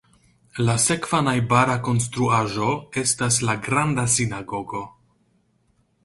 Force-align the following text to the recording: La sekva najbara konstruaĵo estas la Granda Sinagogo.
La 0.67 0.75
sekva 0.83 1.17
najbara 1.25 1.75
konstruaĵo 1.87 2.69
estas 3.01 3.37
la 3.49 3.55
Granda 3.67 4.05
Sinagogo. 4.15 4.81